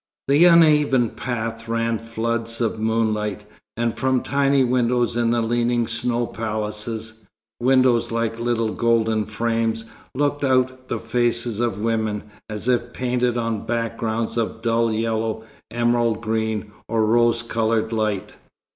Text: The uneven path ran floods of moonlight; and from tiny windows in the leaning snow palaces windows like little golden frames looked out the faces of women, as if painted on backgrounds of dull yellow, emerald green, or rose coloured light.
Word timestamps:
The 0.27 0.45
uneven 0.45 1.11
path 1.11 1.67
ran 1.67 1.99
floods 1.99 2.59
of 2.59 2.79
moonlight; 2.79 3.43
and 3.77 3.95
from 3.95 4.23
tiny 4.23 4.63
windows 4.63 5.15
in 5.15 5.29
the 5.29 5.43
leaning 5.43 5.85
snow 5.85 6.25
palaces 6.25 7.21
windows 7.59 8.11
like 8.11 8.39
little 8.39 8.73
golden 8.73 9.25
frames 9.27 9.85
looked 10.15 10.43
out 10.43 10.87
the 10.87 10.97
faces 10.97 11.59
of 11.59 11.79
women, 11.81 12.23
as 12.49 12.67
if 12.67 12.93
painted 12.93 13.37
on 13.37 13.67
backgrounds 13.67 14.37
of 14.37 14.63
dull 14.63 14.91
yellow, 14.91 15.43
emerald 15.69 16.19
green, 16.19 16.71
or 16.89 17.05
rose 17.05 17.43
coloured 17.43 17.93
light. 17.93 18.33